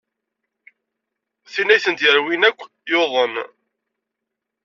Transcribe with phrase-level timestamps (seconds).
[1.51, 2.59] Tin ay tent-yerwin akk,
[2.89, 3.33] yuḍen.